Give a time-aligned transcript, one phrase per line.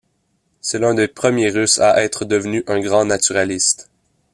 [0.61, 3.87] C'est l'un des premiers Russes à être devenu un grand naturaliste.